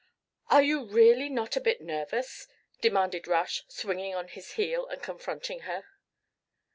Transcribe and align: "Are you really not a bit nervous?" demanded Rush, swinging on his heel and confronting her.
"Are 0.49 0.63
you 0.63 0.83
really 0.83 1.29
not 1.29 1.55
a 1.55 1.61
bit 1.61 1.79
nervous?" 1.79 2.47
demanded 2.81 3.27
Rush, 3.27 3.63
swinging 3.67 4.15
on 4.15 4.29
his 4.29 4.53
heel 4.53 4.87
and 4.87 4.99
confronting 5.03 5.59
her. 5.59 5.85